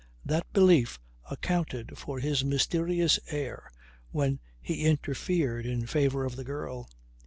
That 0.25 0.51
belief 0.51 0.99
accounted 1.29 1.95
for 1.95 2.17
his 2.19 2.43
mysterious 2.43 3.19
air 3.27 3.69
while 4.09 4.39
he 4.59 4.83
interfered 4.83 5.67
in 5.67 5.85
favour 5.85 6.25
of 6.25 6.37
the 6.37 6.43
girl. 6.43 6.89